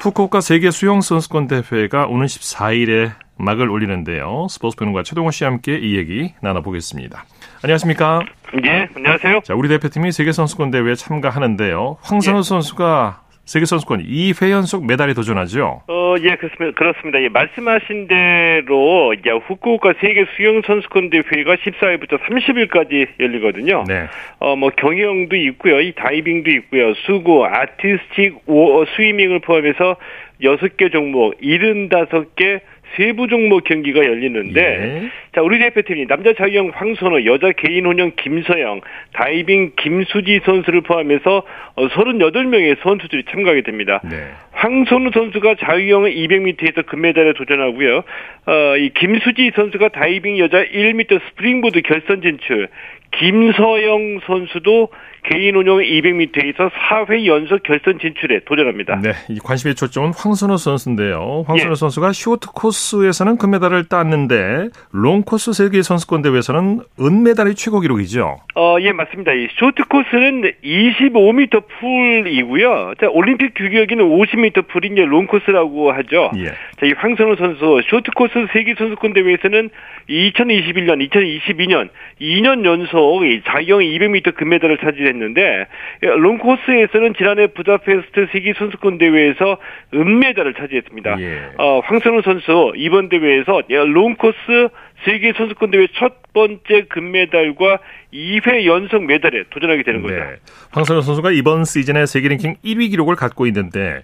[0.00, 4.46] 후쿠오카 세계 수영 선수권 대회가 오는 14일에 막을 올리는데요.
[4.50, 7.24] 스포츠 평론가 최동호 씨와 함께 이 얘기 나눠보겠습니다.
[7.62, 8.20] 안녕하십니까?
[8.64, 9.40] 예, 안녕하세요.
[9.44, 11.98] 자, 우리 대표팀이 세계 선수권 대회에 참가하는데요.
[12.00, 15.82] 황선우 선수가 세계 선수권 2회 연속 메달에 도전하죠.
[15.86, 16.78] 어, 예, 그렇습니다.
[16.78, 17.20] 그렇습니다.
[17.20, 23.84] 예, 말씀하신 대로, 야, 후쿠오카 세계 수영 선수권 대회가 14일부터 30일까지 열리거든요.
[23.86, 24.06] 네.
[24.38, 25.80] 어, 뭐, 경영도 있고요.
[25.80, 26.94] 이 다이빙도 있고요.
[27.06, 29.96] 수구, 아티스틱, 워, 스위밍을 포함해서
[30.42, 32.60] 6개 종목, 75개
[32.96, 35.10] 세부 종목 경기가 열리는데 예.
[35.32, 38.80] 자 우리 대표팀이 남자 자유형 황선우, 여자 개인 혼영 김서영,
[39.12, 41.44] 다이빙 김수지 선수를 포함해서
[41.76, 44.00] 38명의 선수들이 참가하게 됩니다.
[44.02, 44.16] 네.
[44.52, 48.02] 황선우 선수가 자유형 200m에서 금메달에 도전하고요.
[48.46, 52.68] 어, 이 김수지 선수가 다이빙 여자 1m 스프링보드 결선 진출,
[53.12, 54.88] 김서영 선수도
[55.22, 59.00] 개인 혼영 200m에서 4회 연속 결선 진출에 도전합니다.
[59.02, 61.44] 네, 이 관심의 초점은 황선우 선수인데요.
[61.46, 61.74] 황선우 예.
[61.74, 68.38] 선수가 쇼트 코스에서는 금메달을 땄는데 롱 코스 세계 선수권 대회에서는 은메달이 최고 기록이죠.
[68.54, 69.32] 어, 예, 맞습니다.
[69.32, 72.94] 이 쇼트 코스는 25m 풀이고요.
[73.00, 76.30] 자, 올림픽 규격에는 50m 풀이 이제 롱 코스라고 하죠.
[76.36, 76.46] 예.
[76.46, 79.70] 자, 이 황선우 선수 쇼트 코스 세계 선수권 대회에서는
[80.08, 81.88] 2021년, 2022년
[82.20, 85.66] 2년 연속 이 자유형 200m 금메달을 차지했는데
[86.00, 89.58] 롱 코스에서는 지난해 부다페스트 세계 선수권 대회에서
[89.94, 91.20] 은메달을 차지했습니다.
[91.20, 91.38] 예.
[91.58, 94.68] 어, 황선우 선수 이번 대회에서 롱 코스
[95.04, 97.78] 세계 선수권 대회 첫 번째 금메달과
[98.12, 100.14] 2회 연속 메달에 도전하게 되는 거죠.
[100.14, 100.36] 네.
[100.72, 104.02] 황선우 선수가 이번 시즌에 세계 랭킹 1위 기록을 갖고 있는데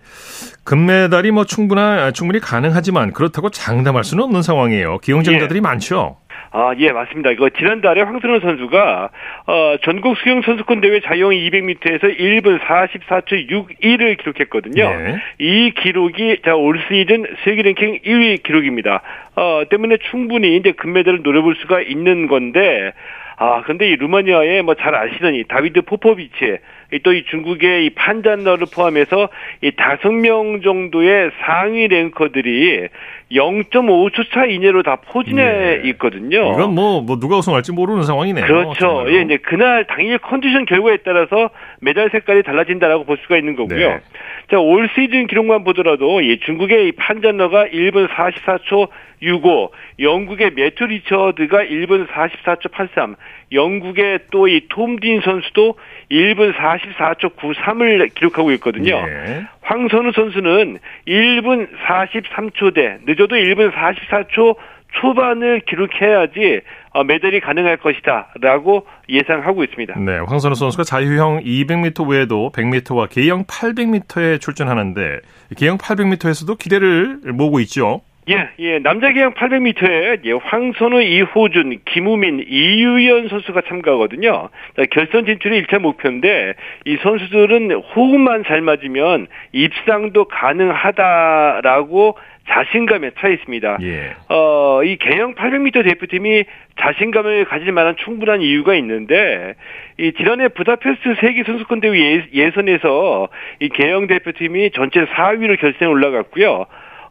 [0.65, 4.99] 금메달이 뭐 충분하 충분히 가능하지만 그렇다고 장담할 수는 없는 상황이에요.
[4.99, 6.17] 경쟁자들이 많죠.
[6.59, 7.33] 아, 예, 맞습니다.
[7.33, 9.11] 이거 지난달에 황선우 선수가
[9.47, 14.89] 어, 전국 수영 선수권 대회 자유형 200m에서 1분 44초 61을 기록했거든요.
[14.89, 15.17] 네.
[15.39, 19.03] 이 기록이 자, 올 시즌 세계 랭킹 1위 기록입니다.
[19.37, 22.93] 어, 때문에 충분히 이제 금메달을 노려볼 수가 있는 건데
[23.39, 26.57] 아, 근데 이 루마니아의 뭐 잘 아시는 이 다비드 포포비치,
[27.03, 29.29] 또 이 중국의 이 판잔러를 포함해서
[29.63, 32.89] 이 다섯 명 정도의 상위 랭커들이
[33.33, 35.89] 0.5초 차 이내로 다 포진해 네.
[35.91, 36.53] 있거든요.
[36.53, 38.47] 이건 뭐, 뭐 누가 우승할지 모르는 상황이네요.
[38.47, 39.05] 그렇죠.
[39.09, 43.89] 예, 이제 그날 당일 컨디션 결과에 따라서 메달 색깔이 달라진다라고 볼 수가 있는 거고요.
[43.89, 44.01] 네.
[44.51, 48.89] 자, 올 시즌 기록만 보더라도 이 중국의 이 판잔너가 1분 44초
[49.23, 53.17] 65, 영국의 매튜 리처드가 1분 44초 83,
[53.53, 55.75] 영국의 또 이 톰딘 선수도
[56.11, 58.95] 1분 44초 93을 기록하고 있거든요.
[58.95, 59.47] 예.
[59.63, 60.79] 황선우 선수는
[61.09, 64.57] 1분 43초대, 늦어도 1분 44초
[65.01, 66.61] 초반을 기록해야지
[66.93, 69.99] 어, 메달이 가능할 것이다라고 예상하고 있습니다.
[70.01, 75.21] 네, 황선우 선수가 자유형 200m 외에도 100m와 개형 800m에 출전하는데
[75.57, 78.01] 개형 800m에서도 기대를 모으고 있죠.
[78.29, 84.49] 예, 예, 남자 계양 800m에 예, 황선우, 이호준, 김우민, 이유연 선수가 참가하거든요.
[84.77, 86.55] 자, 결선 진출이 1차 목표인데
[86.87, 93.79] 이 선수들은 호흡만 잘 맞으면 입상도 가능하다라고 자신감에 차 있습니다.
[93.83, 94.15] 예.
[94.29, 96.45] 어, 이 개형 800m 대표팀이
[96.81, 99.55] 자신감을 가질 만한 충분한 이유가 있는데,
[99.99, 103.29] 이 지난해 부다페스트 세계 선수권 대회 예- 예선에서
[103.61, 106.67] 이 개형 대표팀이 전체 4위로 결선에 올라갔고요.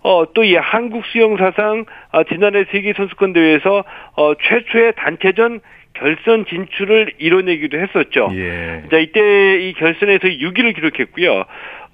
[0.05, 3.83] 어, 또 이 한국 수영 사상 어, 지난해 세계 선수권 대회에서
[4.15, 5.61] 어, 최초의 단체전
[5.93, 8.29] 결선 진출을 이뤄내기도 했었죠.
[8.33, 8.83] 예.
[8.91, 11.45] 자, 이때 이 결선에서 6위를 기록했고요.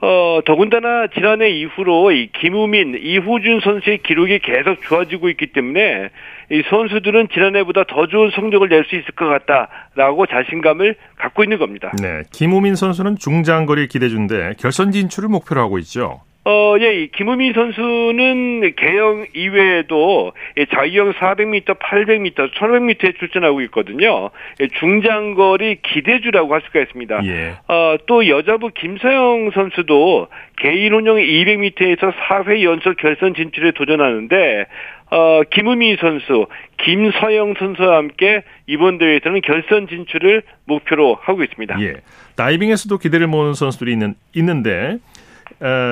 [0.01, 6.09] 어, 더군다나 지난해 이후로 이 김우민, 이호준 선수의 기록이 계속 좋아지고 있기 때문에
[6.49, 11.91] 이 선수들은 지난해보다 더 좋은 성적을 낼 수 있을 것 같다라고 자신감을 갖고 있는 겁니다.
[12.01, 16.21] 네, 김우민 선수는 중장거리 기대주인데 결선 진출을 목표로 하고 있죠.
[16.43, 24.31] 어, 예, 이 김우민 선수는 개영 이외에도 이 자유형 400m, 800m, 1500m에 출전하고 있거든요.
[24.59, 27.25] 예, 중장거리 기대주라고 할 수가 있습니다.
[27.25, 27.53] 예.
[27.67, 34.65] 어, 또 여자부 김서영 선수도 개인 혼영 200m에서 4회 연속 결선 진출에 도전하는데
[35.11, 41.81] 어, 김우미 선수, 김서영 선수와 함께 이번 대회에서는 결선 진출을 목표로 하고 있습니다.
[41.81, 41.95] 예.
[42.35, 45.20] 다이빙에서도 기대를 모으는 선수들이 있는, 있는데, 어,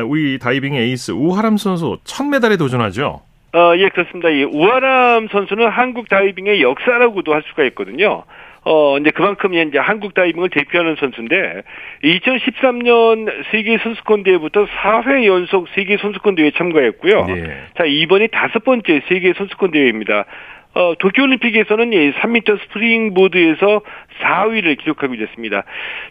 [0.05, 3.21] 우리 다이빙 에이스 우하람 선수 첫 메달에 도전하죠.
[3.53, 4.29] 어, 예, 그렇습니다.
[4.29, 8.23] 이 우하람 선수는 한국 다이빙의 역사라고도 할 수가 있거든요.
[8.63, 11.63] 어, 이제 그만큼 이제 한국 다이빙을 대표하는 선수인데,
[12.03, 17.25] 2013년 세계 선수권 대회부터 4회 연속 세계 선수권 대회에 참가했고요.
[17.29, 17.57] 예.
[17.77, 20.25] 자, 이번이 다섯 번째 세계 선수권 대회입니다.
[20.75, 23.81] 어, 도쿄올림픽에서는 이 3m 스프링보드에서
[24.21, 25.63] 4위를 기록하고 있었습니다.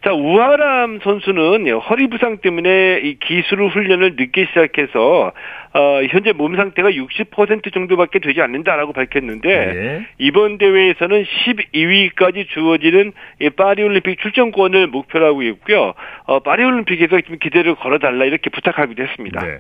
[0.03, 5.33] 자, 우아람 선수는 허리 부상 때문에 이 기술 훈련을 늦게 시작해서
[5.75, 10.07] 어, 현재 몸 상태가 60% 정도밖에 되지 않는다라고 밝혔는데 예.
[10.19, 15.95] 이번 대회에서는 12위까지 주어지는 이 파리올림픽 출전권을 목표로 하고 있고요.
[16.25, 19.45] 어, 파리올림픽에서 좀 기대를 걸어달라 이렇게 부탁하기도 했습니다.
[19.45, 19.59] 네.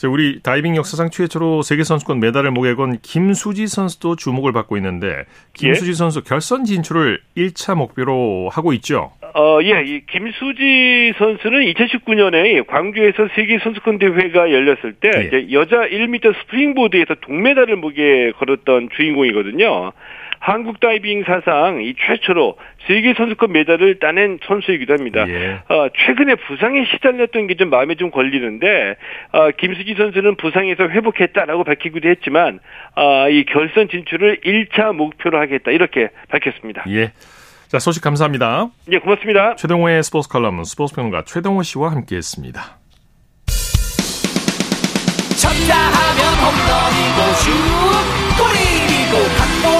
[0.00, 5.26] 자, 우리 다이빙 역사상 최초로 세계 선수권 메달을 목에 건 김수지 선수도 주목을 받고 있는데
[5.52, 9.12] 김수지 선수 결선 진출을 1차 목표로 하고 있죠.
[9.34, 15.26] 어, 예, 이 김수지 선수는 2019년에 광주에서 세계 선수권 대회가 열렸을 때 예.
[15.26, 19.92] 이제 여자 1m 스프링보드에서 동메달을 목에 걸었던 주인공이거든요.
[20.40, 22.56] 한국 다이빙 사상 이 최초로
[22.88, 25.24] 세계 선수권 메달을 따낸 선수이기도 합니다.
[25.28, 25.60] 예.
[25.68, 28.96] 어, 최근에 부상에 시달렸던 게 좀 마음에 좀 걸리는데
[29.32, 32.58] 어, 김수지 선수는 부상에서 회복했다라고 밝히기도 했지만
[32.96, 36.84] 어, 이 결선 진출을 1차 목표로 하겠다 이렇게 밝혔습니다.
[36.88, 37.12] 예.
[37.68, 38.68] 자, 소식 감사합니다.
[38.90, 39.56] 예, 고맙습니다.
[39.56, 42.60] 최동호의 스포츠 칼럼 스포츠 평론가 최동호 씨와 함께했습니다.
[45.36, 47.50] 쳤다 하면 홈런이고 슛
[48.40, 49.79] 골이고 각본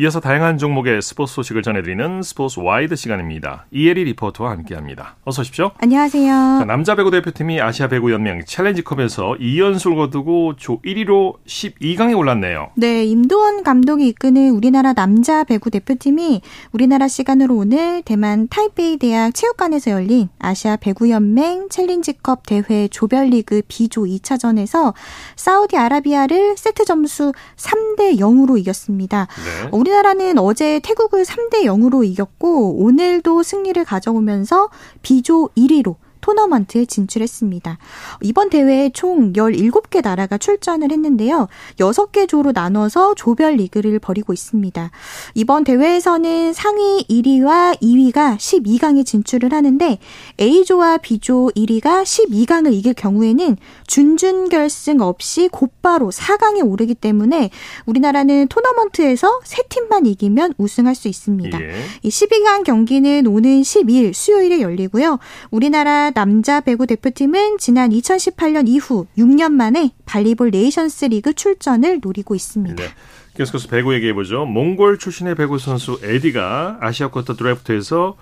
[0.00, 3.66] 이어서 다양한 종목의 스포츠 소식을 전해드리는 스포츠 와이드 시간입니다.
[3.70, 5.16] 이혜리 리포터와 함께합니다.
[5.26, 5.72] 어서 오십시오.
[5.76, 6.24] 안녕하세요.
[6.60, 12.70] 자, 남자 배구 대표팀이 아시아 배구 연맹 챌린지컵에서 2연승을 거두고 조 1위로 12강에 올랐네요.
[12.76, 16.40] 네, 임도원 감독이 이끄는 우리나라 남자 배구 대표팀이
[16.72, 24.04] 우리나라 시간으로 오늘 대만 타이베이 대학 체육관에서 열린 아시아 배구 연맹 챌린지컵 대회 조별리그 B조
[24.04, 24.94] 2차전에서
[25.36, 29.26] 사우디아라비아를 세트 점수 3대 0으로 이겼습니다.
[29.44, 29.68] 네.
[29.90, 34.70] 우리나라는 어제 태국을 3대 0으로 이겼고 오늘도 승리를 가져오면서
[35.02, 37.78] B조 1위로 토너먼트에 진출했습니다.
[38.22, 41.48] 이번 대회에 총 17개 나라가 출전을 했는데요.
[41.78, 44.90] 6개 조로 나눠서 조별 리그를 벌이고 있습니다.
[45.34, 49.98] 이번 대회에서는 상위 1위와 2위가 12강에 진출을 하는데
[50.40, 53.56] A조와 B조 1위가 12강을 이길 경우에는
[53.86, 57.50] 준준 결승 없이 곧바로 4강에 오르기 때문에
[57.86, 61.60] 우리나라는 토너먼트에서 세 팀만 이기면 우승할 수 있습니다.
[61.60, 61.70] 예.
[62.02, 65.18] 이 12강 경기는 오는 12일 수요일에 열리고요.
[65.50, 72.82] 우리나라 남자 배구 대표팀은 지난 2018년 이후 6년 만에 발리볼 네이션스 리그 출전을 노리고 있습니다.
[72.82, 72.90] 네.
[73.34, 74.44] 계속해서 배구 얘기해보죠.
[74.44, 78.16] 몽골 출신의 배구 선수 에디가 아시아 쿼터 드래프트에서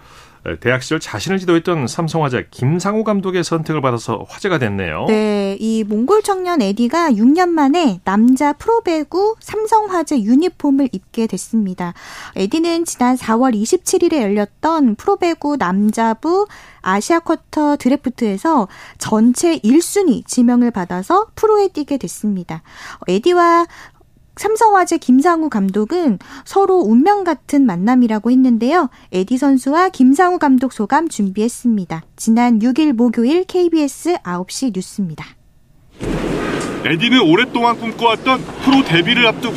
[0.61, 5.07] 대학 시절 자신을 지도했던 삼성화재 김상우 감독의 선택을 받아서 화제가 됐네요.
[5.09, 11.95] 네, 이 몽골 청년 에디가 6년 만에 남자 프로배구 삼성화재 유니폼을 입게 됐습니다.
[12.37, 16.47] 에디는 지난 4월 27일에 열렸던 프로배구 남자부
[16.81, 22.63] 아시아 쿼터 드래프트에서 전체 1순위 지명을 받아서 프로에 뛰게 됐습니다.
[23.07, 23.67] 에디와
[24.39, 28.89] 삼성화재 김상우 감독은 서로 운명 같은 만남이라고 했는데요.
[29.13, 32.05] 에디 선수와 김상우 감독 소감 준비했습니다.
[32.17, 35.27] 지난 6일 목요일 KBS 9시 뉴스입니다.
[36.85, 39.57] 에디는 오랫동안 꿈꿔왔던 프로 데뷔를 앞두고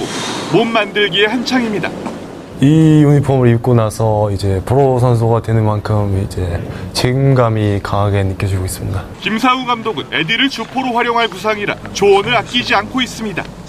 [0.52, 1.90] 몸 만들기에 한창입니다.
[2.62, 6.62] 이 유니폼을 입고 나서 이제 프로 선수가 되는 만큼 이제
[6.94, 9.04] 책임감이 강하게 느껴지고 있습니다.
[9.20, 13.61] 김사우 감독은 에디를 주포로 활용할 구상이라 조언을 아끼지 않고 있습니다.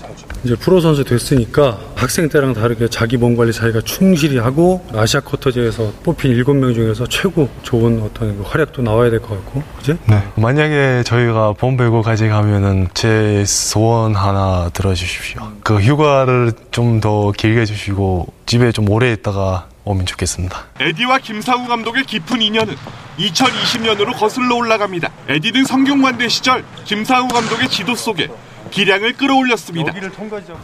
[0.44, 5.92] 이제 프로 선수 됐으니까 학생 때랑 다르게 자기 몸 관리 자기가 충실히 하고 아시아 쿼터제에서
[6.02, 9.96] 뽑힌 7명 중에서 최고 좋은 어떤 그 활약도 나와야 될 것 같고 그지?
[10.08, 10.22] 네.
[10.34, 15.40] 만약에 저희가 본배구까지 가면은 제 소원 하나 들어주십시오.
[15.62, 20.56] 그 휴가를 좀 더 길게 주시고 집에 좀 오래 있다가 오면 좋겠습니다.
[20.78, 22.74] 에디와 김사우 감독의 깊은 인연은
[23.18, 25.10] 2020년으로 거슬러 올라갑니다.
[25.28, 28.28] 에디는 성균관대 시절 김사우 감독의 지도 속에
[28.72, 29.92] 기량을 끌어올렸습니다.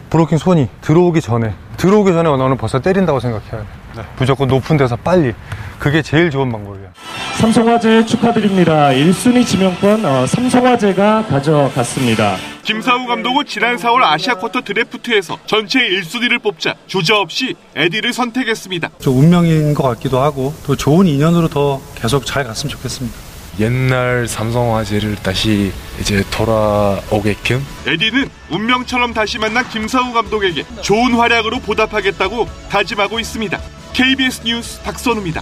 [0.09, 4.03] 브로킹 손이 들어오기 전에 들어오기 전에 너는 벌써 때린다고 생각해야 돼.
[4.17, 5.33] 무조건 높은 데서 빨리.
[5.77, 6.89] 그게 제일 좋은 방법이야.
[7.37, 8.89] 삼성화재 축하드립니다.
[8.89, 12.35] 1순위 지명권 어, 삼성화재가 가져갔습니다.
[12.63, 18.89] 김사우 감독은 지난 4월 아시아 쿼터 드래프트에서 전체 1순위를 뽑자 주저없이 에디를 선택했습니다.
[18.99, 23.28] 좀 운명인 것 같기도 하고 또 좋은 인연으로 더 계속 잘 갔으면 좋겠습니다.
[23.59, 33.19] 옛날 삼성화재를 다시 이제 돌아오게끔 에디는 운명처럼 다시 만난 김사우 감독에게 좋은 활약으로 보답하겠다고 다짐하고
[33.19, 33.59] 있습니다.
[33.93, 35.41] KBS 뉴스 박선우입니다.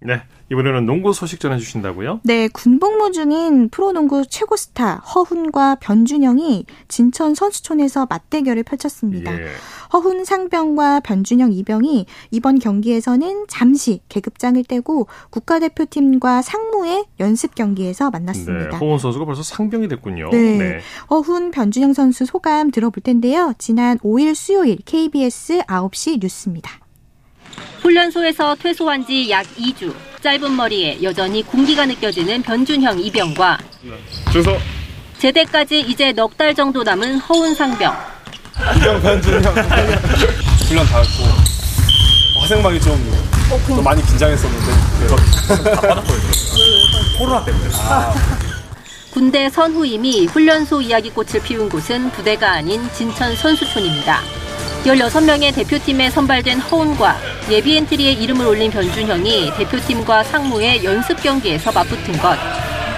[0.00, 0.22] 네.
[0.52, 2.20] 이번에는 농구 소식 전해주신다고요?
[2.24, 9.32] 네, 군복무 중인 프로농구 최고 스타 허훈과 변준영이 진천 선수촌에서 맞대결을 펼쳤습니다.
[9.32, 9.46] 예.
[9.94, 18.18] 허훈 상병과 변준영 이병이 이번 경기에서는 잠시 계급장을 떼고 국가대표팀과 상무의 연습 경기에서 네.
[18.18, 18.76] 만났습니다.
[18.76, 20.28] 호원 선수가 벌써 상병이 됐군요.
[20.32, 20.80] 네.
[21.10, 23.54] 허훈, 변준영 선수 소감 들어볼 텐데요.
[23.56, 26.78] 지난 5일 수요일 KBS 9시 뉴스입니다.
[27.82, 30.11] 훈련소에서 퇴소한 지 약 2주.
[30.22, 33.58] 짧은 머리에 여전히 군기가 느껴지는 변준형 이병과
[34.32, 34.56] 주소.
[35.18, 37.92] 제대까지 이제 넉 달 정도 남은 허운 상병.
[38.76, 39.54] 이병 변준형
[40.68, 41.24] 훈련 다 했고
[42.40, 43.26] 화생방이 좀,
[43.66, 45.06] 좀 많이 긴장했었는데
[45.74, 46.30] 다 빠졌거든요
[47.18, 48.14] 코로나 때문에 아.
[49.12, 54.20] 군대 선후임이 훈련소 이야기꽃을 피운 곳은 부대가 아닌 진천 선수촌입니다.
[54.84, 57.16] 16명의 대표팀에 선발된 허운과
[57.50, 62.36] 예비 엔트리에 이름을 올린 변준형이 대표팀과 상무의 연습 경기에서 맞붙은 것.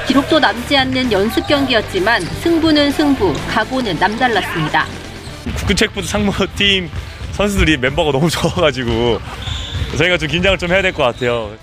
[0.07, 4.87] 기록도 남지 않는 연습 경기였지만 승부는 승부, 각오는 남달랐습니다.
[5.59, 6.90] 국군체육부도 상무팀
[7.33, 9.18] 선수들이 멤버가 너무 적어가지고
[9.99, 11.55] 저희가 좀 긴장을 좀 해야 될 것 같아요.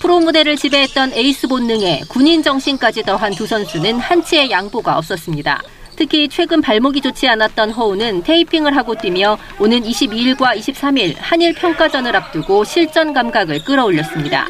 [0.00, 5.62] 프로 무대를 지배했던 에이스 본능에 군인 정신까지 더한 두 선수는 한치의 양보가 없었습니다.
[5.96, 12.64] 특히 최근 발목이 좋지 않았던 허우는 테이핑을 하고 뛰며 오는 22일과 23일 한일 평가전을 앞두고
[12.64, 14.46] 실전 감각을 끌어올렸습니다.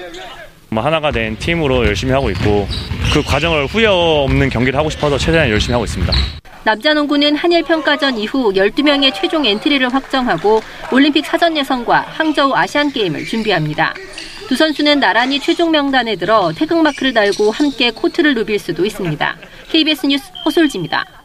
[0.71, 2.67] 뭐 하나가 된 팀으로 열심히 하고 있고
[3.13, 6.13] 그 과정을 후회 없는 경기를 하고 싶어서 최대한 열심히 하고 있습니다.
[6.65, 13.27] 남자 농구는 한일 평가전 이후 12명의 최종 엔트리를 확정하고 올림픽 사전 예선과 항저우 아시안 게임을
[13.27, 13.93] 준비합니다.
[14.49, 19.37] 두 선수는 나란히 최종 명단에 들어 태극마크를 달고 함께 코트를 누빌 수도 있습니다.
[19.71, 21.22] KBS 뉴스 허솔지입니다.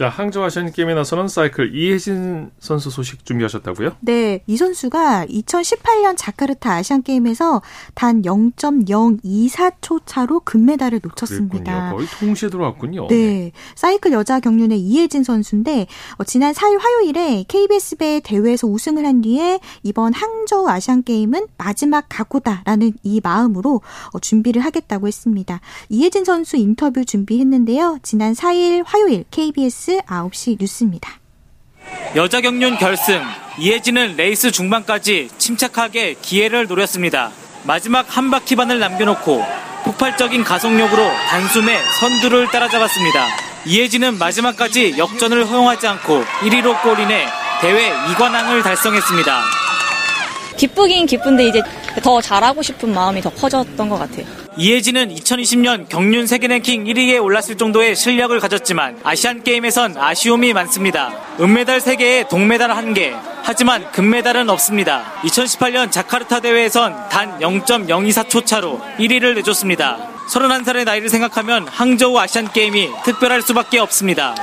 [0.00, 3.96] 자, 항저우 아시안 게임에 나서는 사이클 이혜진 선수 소식 준비하셨다고요?
[4.00, 7.60] 네, 이 선수가 2018년 자카르타 아시안 게임에서
[7.92, 11.50] 단 0.024초 차로 금메달을 놓쳤습니다.
[11.58, 11.96] 그랬군요.
[11.96, 13.08] 거의 동시에 들어왔군요.
[13.08, 15.86] 네, 사이클 여자 경륜의 이혜진 선수인데
[16.16, 22.06] 어, 지난 4일 화요일에 KBS 배 대회에서 우승을 한 뒤에 이번 항저우 아시안 게임은 마지막
[22.08, 23.82] 각오다라는 이 마음으로
[24.14, 25.60] 어, 준비를 하겠다고 했습니다.
[25.90, 27.98] 이혜진 선수 인터뷰 준비했는데요.
[28.02, 31.20] 지난 4일 화요일 KBS 9시 뉴스입니다.
[32.16, 33.22] 여자 경륜 결승
[33.58, 37.30] 이혜진은 레이스 중반까지 침착하게 기회를 노렸습니다.
[37.64, 39.44] 마지막 한 바퀴반을 남겨놓고
[39.84, 43.26] 폭발적인 가속력으로 단숨에 선두를 따라잡았습니다.
[43.66, 47.26] 이혜진은 마지막까지 역전을 허용하지 않고 1위로 골인해
[47.60, 49.42] 대회 2관왕을 달성했습니다.
[50.56, 51.62] 기쁘긴 기쁜데 이제
[52.02, 54.26] 더 잘하고 싶은 마음이 더 커졌던 것 같아요.
[54.56, 61.12] 이혜진은 2020년 경륜 세계 랭킹 1위에 올랐을 정도의 실력을 가졌지만 아시안 게임에선 아쉬움이 많습니다.
[61.40, 63.16] 은메달 3개에 동메달 1개.
[63.44, 65.04] 하지만 금메달은 없습니다.
[65.22, 69.98] 2018년 자카르타 대회에선 단 0.024초 차로 1위를 내줬습니다.
[70.28, 74.34] 31살의 나이를 생각하면 항저우 아시안 게임이 특별할 수밖에 없습니다.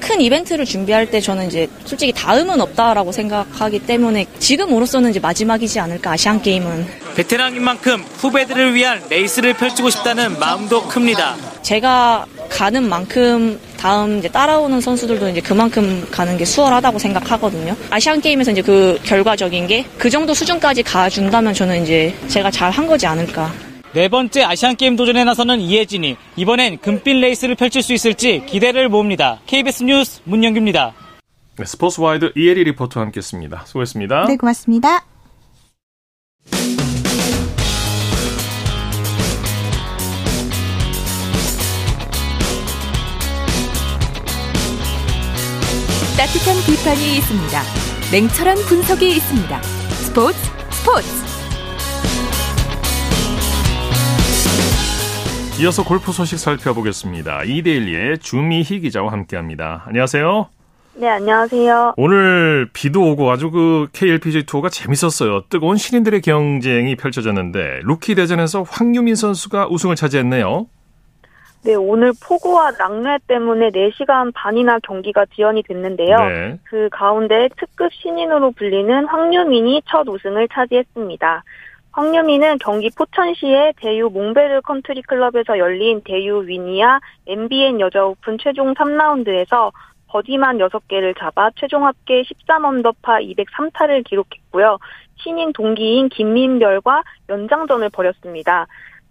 [0.00, 6.12] 큰 이벤트를 준비할 때 저는 이제 솔직히 다음은 없다라고 생각하기 때문에 지금으로서는 이제 마지막이지 않을까
[6.12, 11.36] 아시안 게임은 베테랑인 만큼 후배들을 위한 레이스를 펼치고 싶다는 마음도 큽니다.
[11.62, 17.74] 제가 가는 만큼 다음 이제 따라오는 선수들도 이제 그만큼 가는 게 수월하다고 생각하거든요.
[17.90, 22.86] 아시안 게임에서 이제 그 결과적인 게 그 정도 수준까지 가준다면 저는 이제 제가 잘 한
[22.86, 23.52] 거지 않을까.
[23.96, 29.40] 네 번째 아시안게임 도전에 나서는 이혜진이 이번엔 금빛 레이스를 펼칠 수 있을지 기대를 모읍니다.
[29.46, 30.92] KBS 뉴스 문영규입니다.
[31.56, 33.64] 네, 스포츠와이드 이혜리 리포터와 함께했습니다.
[33.64, 34.26] 수고했습니다.
[34.26, 35.02] 네, 고맙습니다.
[46.18, 47.62] 따뜻한 비판이 있습니다.
[48.12, 49.62] 냉철한 분석이 있습니다.
[49.62, 50.38] 스포츠
[50.70, 51.35] 스포츠
[55.58, 57.44] 이어서 골프 소식 살펴보겠습니다.
[57.44, 59.84] 이데일리의 주미희 기자와 함께합니다.
[59.86, 60.48] 안녕하세요.
[60.96, 61.94] 네, 안녕하세요.
[61.96, 65.44] 오늘 비도 오고 아주 그 KLPGA 투어가 재밌었어요.
[65.48, 70.66] 뜨거운 신인들의 경쟁이 펼쳐졌는데 루키 대전에서 황유민 선수가 우승을 차지했네요.
[71.64, 76.16] 네, 오늘 폭우와 낙뢰 때문에 4시간 반이나 경기가 지연이 됐는데요.
[76.16, 76.58] 네.
[76.64, 81.44] 그 가운데 특급 신인으로 불리는 황유민이 첫 우승을 차지했습니다.
[81.96, 89.72] 황유민은 경기 포천시의 대유 몽베르 컨트리 클럽에서 열린 대유 위니아 MBN 여자 오픈 최종 3라운드에서
[90.08, 94.76] 버디만 6개를 잡아 최종 합계 13언더파 203타를 기록했고요.
[95.16, 98.66] 신인 동기인 김민별과 연장전을 벌였습니다.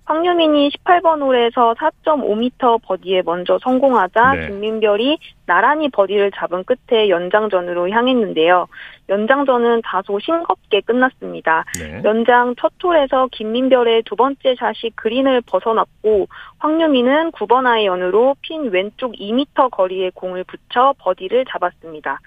[0.06, 4.48] 황유민이 18번 홀에서 4.5m 버디에 먼저 성공하자 네.
[4.48, 8.68] 김민별이 나란히 버디를 잡은 끝에 연장전으로 향했는데요.
[9.10, 11.65] 연장전은 다소 싱겁게 끝났습니다.
[11.80, 12.02] 네.
[12.04, 16.28] 연장 첫 홀에서 김민별의 두 번째 샷이 그린을 벗어났고
[16.60, 22.20] 황유민은 9번 아이언으로 핀 왼쪽 2m 거리에 공을 붙여 버디를 잡았습니다.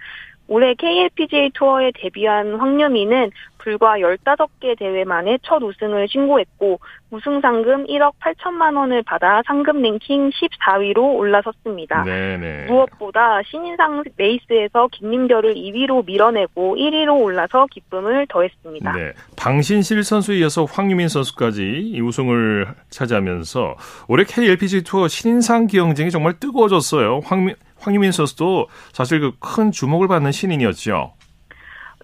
[0.48, 6.80] 올해 KLPGA 투어에 데뷔한 황유미는 불과 15개 대회 만에 첫 우승을 신고했고
[7.11, 12.04] 우승 상금 1억 8천만 원을 받아 상금 랭킹 14위로 올라섰습니다.
[12.04, 12.66] 네네.
[12.66, 18.92] 무엇보다 신인상 레이스에서 김민별을 2위로 밀어내고 1위로 올라서 기쁨을 더했습니다.
[18.92, 19.12] 네.
[19.36, 23.76] 방신실 선수에 이어서 황유민 선수까지 이 우승을 차지하면서
[24.09, 27.20] 올해 KLPG 투어 신인상 경쟁이 정말 뜨거워졌어요.
[27.24, 31.14] 황미, 황유민 선수도 사실 그 큰 주목을 받는 신인이었죠.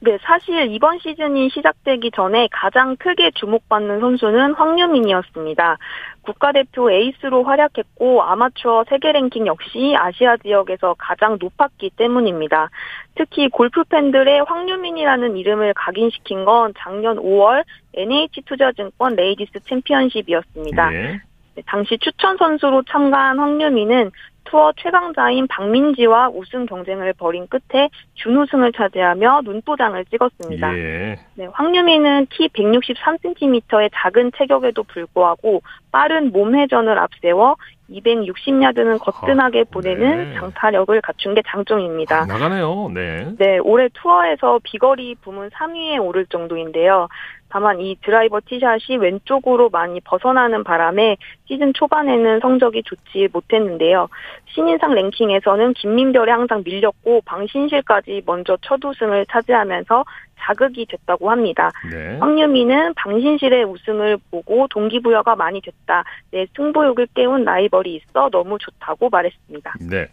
[0.00, 5.78] 네, 사실 이번 시즌이 시작되기 전에 가장 크게 주목받는 선수는 황유민이었습니다.
[6.22, 12.70] 국가대표 에이스로 활약했고 아마추어 세계 랭킹 역시 아시아 지역에서 가장 높았기 때문입니다.
[13.14, 17.64] 특히 골프 팬들의 황유민이라는 이름을 각인시킨 건 작년 5월
[17.94, 20.90] NH투자증권 레이디스 챔피언십이었습니다.
[20.90, 21.20] 네.
[21.54, 24.10] 네, 당시 추천 선수로 참가한 황유민은
[24.44, 30.78] 투어 최강자인 박민지와 우승 경쟁을 벌인 끝에 준우승을 차지하며 눈도장을 찍었습니다.
[30.78, 31.18] 예.
[31.34, 37.56] 네, 황유민은 키 163cm의 작은 체격에도 불구하고 빠른 몸 회전을 앞세워
[37.90, 40.34] 260야드는 거뜬하게 보내는 네.
[40.34, 42.26] 장타력을 갖춘 게 장점입니다.
[42.26, 42.90] 나가네요.
[42.94, 43.28] 네.
[43.38, 47.08] 네, 올해 투어에서 비거리 부문 3위에 오를 정도인데요.
[47.48, 51.16] 다만 이 드라이버 티샷이 왼쪽으로 많이 벗어나는 바람에
[51.46, 54.08] 시즌 초반에는 성적이 좋지 못했는데요.
[54.46, 60.04] 신인상 랭킹에서는 김민별이 항상 밀렸고 방신실까지 먼저 첫 우승을 차지하면서
[60.40, 61.70] 자극이 됐다고 합니다.
[61.90, 62.18] 네.
[62.18, 66.04] 황유미는 방신실의 우승을 보고 동기부여가 많이 됐다.
[66.30, 69.74] 내 승부욕을 깨운 라이벌이 있어 너무 좋다고 말했습니다.
[69.80, 70.08] 네.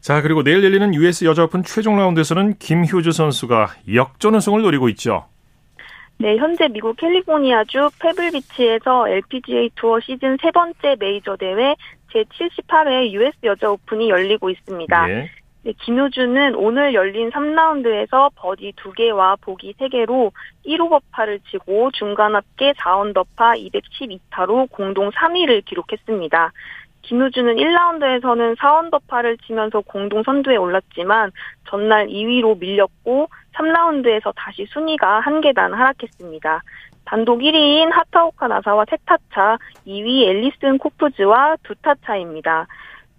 [0.00, 5.26] 자, 그리고 내일 열리는 US 여자 오픈 최종 라운드에서는 김효주 선수가 역전 우승을 노리고 있죠.
[6.20, 11.74] 네, 현재 미국 캘리포니아주 페블비치에서 LPGA 투어 시즌 세 번째 메이저 대회
[12.12, 15.06] 제78회 US 여자 오픈이 열리고 있습니다.
[15.06, 15.30] 네.
[15.62, 20.30] 네, 김효주는 오늘 열린 3라운드에서 버디 2개와 보기 3개로
[20.66, 26.52] 1오버파를 치고 중간 합계 4언더파 212타로 공동 3위를 기록했습니다.
[27.00, 31.32] 김효주는 1라운드에서는 4언더파를 치면서 공동 선두에 올랐지만
[31.66, 36.62] 전날 2위로 밀렸고 3라운드에서 다시 순위가 한 계단 하락했습니다.
[37.04, 42.66] 단독 1위인 하타오카 나사와 세타차, 2위 앨리슨 코프즈와 두 타 차입니다.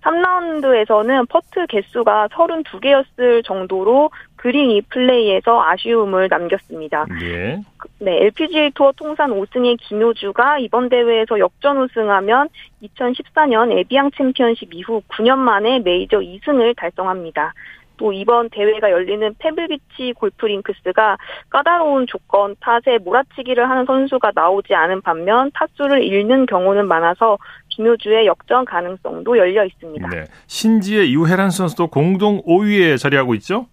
[0.01, 7.05] 3라운드에서는 퍼트 개수가 32개였을 정도로 그린 리플레이에서 아쉬움을 남겼습니다.
[7.21, 7.61] 예.
[7.99, 12.49] 네, LPGA 투어 통산 5승의 김효주가 이번 대회에서 역전 우승하면
[12.81, 17.53] 2014년 에비앙 챔피언십 이후 9년 만에 메이저 2승을 달성합니다.
[18.01, 21.17] 또 이번 대회가 열리는 페블비치 골프링크스가
[21.51, 27.37] 까다로운 조건 탓에 몰아치기를 하는 선수가 나오지 않은 반면 타수를 잃는 경우는 많아서
[27.69, 30.09] 김효주의 역전 가능성도 열려 있습니다.
[30.09, 30.25] 네.
[30.47, 33.67] 신지의 유혜란 선수도 공동 5위에 자리하고 있죠?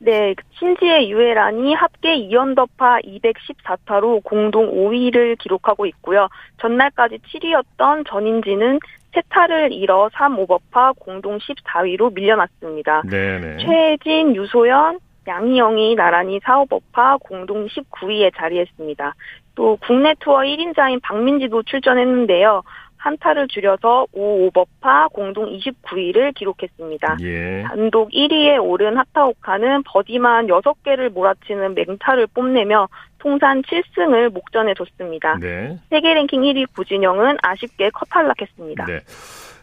[0.00, 6.28] 네, 신지의 유해란이 합계 2언더파 214타로 공동 5위를 기록하고 있고요.
[6.60, 8.80] 전날까지 7위였던 전인지는
[9.14, 13.02] 세 타를 잃어 3 오버파 공동 14위로 밀려났습니다.
[13.08, 13.58] 네네.
[13.58, 19.14] 최진, 유소연, 양희영이 나란히 4 오버파 공동 19위에 자리했습니다.
[19.54, 22.62] 또 국내 투어 1인자인 박민지도 출전했는데요.
[23.04, 27.18] 한 타를 줄여서 5 오버파 공동 29위를 기록했습니다.
[27.20, 27.62] 예.
[27.68, 32.88] 단독 1위에 오른 하타오카는 버디만 6개를 몰아치는 맹타를 뽐내며
[33.18, 35.36] 통산 7승을 목전에 뒀습니다.
[35.38, 35.78] 네.
[35.90, 38.86] 세계 랭킹 1위 구진영은 아쉽게 컷탈락했습니다.
[38.86, 39.00] 네.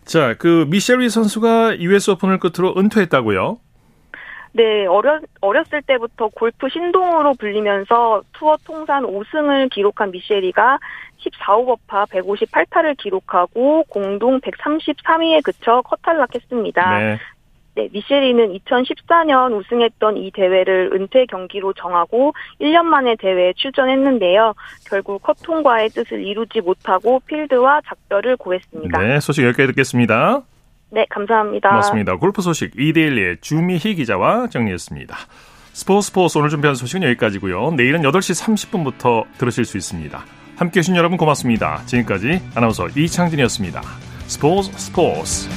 [0.06, 3.58] 자, 그 미셸 위 선수가 US 오픈을 끝으로 은퇴했다고요?
[4.54, 10.80] 네, 어렸, 어렸을 때부터 골프 신동으로 불리면서 투어 통산 5승을 기록한 미셸이가
[11.20, 16.99] 14오버파 158타를 기록하고 공동 133위에 그쳐 컷탈락했습니다.
[16.99, 17.20] 네.
[17.74, 24.54] 네, 미셸이는 2014년 우승했던 이 대회를 은퇴 경기로 정하고 1년 만에 대회에 출전했는데요.
[24.89, 29.02] 결국 컷 통과의 뜻을 이루지 못하고 필드와 작별을 고했습니다.
[29.02, 30.41] 네, 소식 여기까지 듣겠습니다.
[30.92, 31.70] 네, 감사합니다.
[31.70, 32.18] 고맙습니다.
[32.18, 35.16] 골프 소식 이데일리의 주미희 기자와 정리했습니다.
[35.74, 37.72] 스포츠 스포츠 오늘 준비한 소식은 여기까지고요.
[37.72, 40.26] 내일은 8시 30분부터 들으실 수 있습니다.
[40.58, 41.82] 함께해 주신 여러분 고맙습니다.
[41.86, 43.82] 지금까지 아나운서 이창진이었습니다.
[44.28, 45.50] 스포츠 스포츠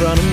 [0.00, 0.29] me,